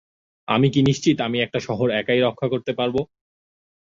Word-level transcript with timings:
আপনি 0.47 0.67
কি 0.73 0.79
নিশ্চিত 0.89 1.17
আমি 1.27 1.37
একটা 1.41 1.59
শহর 1.67 1.87
একাই 1.93 2.19
রক্ষা 2.21 2.47
করতে 2.53 2.71
পারবো? 2.79 3.01